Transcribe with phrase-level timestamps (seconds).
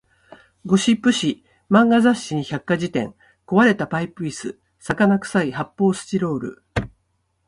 [0.65, 3.13] ゴシップ誌、漫画雑誌に百科事典、
[3.45, 6.63] 壊れたパイプ椅子、魚臭い発砲スチロール